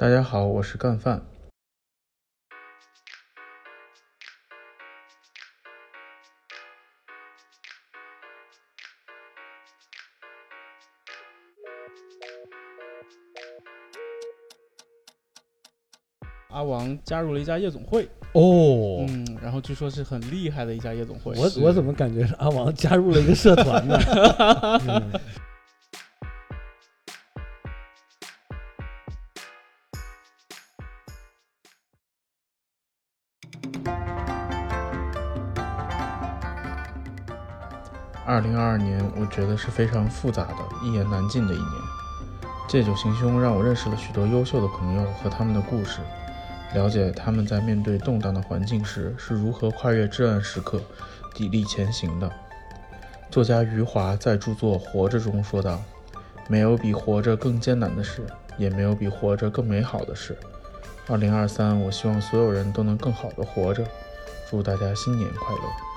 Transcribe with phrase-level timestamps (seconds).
[0.00, 1.20] 大家好，我是干饭。
[16.48, 21.34] 阿王加入了一家夜总会哦，嗯，然后据说是很厉害的一家夜总会。
[21.36, 23.98] 我我怎么感觉是阿王加入了一个社团呢？
[24.88, 25.20] 嗯
[38.30, 41.72] 二零二二年，我觉得是非常复杂的、一言难尽的一年。
[42.68, 45.98] 借酒行凶让我认识了许多优秀的朋友和他们的故事，
[46.72, 50.80] 了解他们在面对动荡的环境时是如何跨越至暗时刻，
[51.34, 52.30] 砥砺前行的。
[53.32, 55.82] 作家余华在著作《活着》中说道
[56.46, 58.24] ：“没有比活着更艰难的事，
[58.56, 60.38] 也没有比活着更美好的事。”
[61.10, 63.84] 二零二三，我希望所有人都能更好的活着。
[64.48, 65.89] 祝大家新年快乐！